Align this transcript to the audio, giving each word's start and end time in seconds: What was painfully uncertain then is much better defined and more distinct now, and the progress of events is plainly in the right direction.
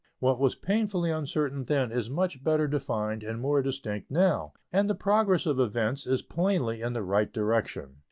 What 0.17 0.39
was 0.39 0.55
painfully 0.55 1.11
uncertain 1.11 1.65
then 1.65 1.91
is 1.91 2.09
much 2.09 2.43
better 2.43 2.67
defined 2.67 3.21
and 3.21 3.39
more 3.39 3.61
distinct 3.61 4.09
now, 4.09 4.53
and 4.73 4.89
the 4.89 4.95
progress 4.95 5.45
of 5.45 5.59
events 5.59 6.07
is 6.07 6.23
plainly 6.23 6.81
in 6.81 6.93
the 6.93 7.03
right 7.03 7.31
direction. 7.31 7.97